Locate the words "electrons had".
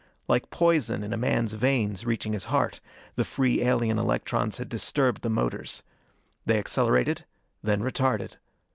3.99-4.67